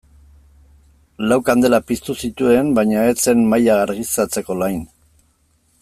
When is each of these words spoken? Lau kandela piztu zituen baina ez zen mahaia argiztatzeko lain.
Lau 1.31 1.37
kandela 1.49 1.79
piztu 1.91 2.15
zituen 2.27 2.73
baina 2.79 3.05
ez 3.11 3.15
zen 3.27 3.45
mahaia 3.53 3.77
argiztatzeko 3.83 4.57
lain. 4.65 4.85